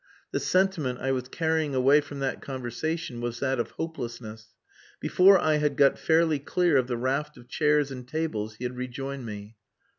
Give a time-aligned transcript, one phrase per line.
[0.31, 4.55] The sentiment I was carrying away from that conversation was that of hopelessness.
[4.99, 8.75] Before I had got fairly clear of the raft of chairs and tables he had
[8.77, 9.57] rejoined me.